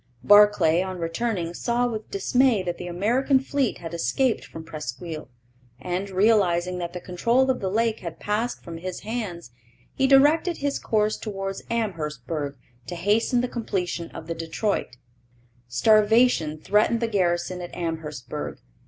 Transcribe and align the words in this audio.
Barclay, 0.23 0.81
on 0.81 0.97
returning, 0.97 1.53
saw 1.53 1.85
with 1.85 2.09
dismay 2.09 2.63
that 2.63 2.79
the 2.79 2.87
American 2.87 3.37
fleet 3.39 3.77
had 3.77 3.93
escaped 3.93 4.43
from 4.43 4.63
Presqu'isle, 4.65 5.27
and, 5.79 6.09
realizing 6.09 6.79
that 6.79 6.93
the 6.93 6.99
control 6.99 7.51
of 7.51 7.59
the 7.59 7.69
lake 7.69 7.99
had 7.99 8.19
passed 8.19 8.63
from 8.63 8.77
his 8.79 9.01
hands, 9.01 9.51
he 9.93 10.07
directed 10.07 10.57
his 10.57 10.79
course 10.79 11.17
towards 11.17 11.61
Amherstburg 11.69 12.55
to 12.87 12.95
hasten 12.95 13.41
the 13.41 13.47
completion 13.47 14.09
of 14.09 14.25
the 14.25 14.33
Detroit. 14.33 14.97
Starvation 15.67 16.57
threatened 16.57 16.99
the 16.99 17.07
garrison 17.07 17.61
at 17.61 17.71
Amherstburg. 17.75 18.57